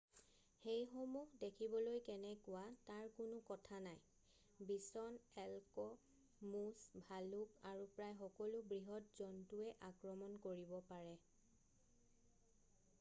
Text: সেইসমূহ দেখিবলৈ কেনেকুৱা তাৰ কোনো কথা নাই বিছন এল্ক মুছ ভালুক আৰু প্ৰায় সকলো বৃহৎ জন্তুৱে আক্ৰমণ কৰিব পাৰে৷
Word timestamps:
সেইসমূহ 0.59 1.25
দেখিবলৈ 1.41 1.99
কেনেকুৱা 2.07 2.61
তাৰ 2.87 3.03
কোনো 3.17 3.41
কথা 3.49 3.81
নাই 3.87 4.63
বিছন 4.71 5.19
এল্ক 5.43 5.85
মুছ 6.55 7.03
ভালুক 7.11 7.53
আৰু 7.73 7.85
প্ৰায় 7.99 8.17
সকলো 8.23 8.63
বৃহৎ 8.73 9.13
জন্তুৱে 9.21 9.69
আক্ৰমণ 9.91 10.41
কৰিব 10.49 10.73
পাৰে৷ 10.91 11.23